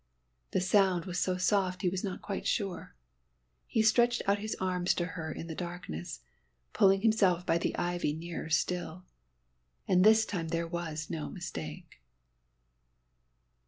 The 0.49 0.61
sound 0.61 1.05
was 1.05 1.19
so 1.19 1.37
soft 1.37 1.83
he 1.83 1.89
was 1.89 2.03
not 2.03 2.23
quite 2.23 2.47
sure. 2.47 2.95
He 3.67 3.83
stretched 3.83 4.23
out 4.25 4.39
his 4.39 4.55
arms 4.59 4.95
to 4.95 5.05
her 5.13 5.31
in 5.31 5.45
the 5.45 5.53
darkness, 5.53 6.21
pulling 6.73 7.01
himself 7.01 7.45
by 7.45 7.59
the 7.59 7.77
ivy 7.77 8.11
nearer 8.13 8.49
still. 8.49 9.05
And 9.87 10.03
this 10.03 10.25
time 10.25 10.47
there 10.47 10.65
was 10.67 11.11
no 11.11 11.29
mistake. 11.29 12.01